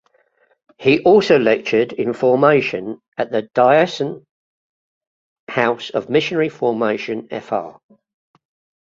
[0.79, 4.25] He also lectured in formation at the Diocesan
[5.47, 7.73] House of Missionary Formation Fr.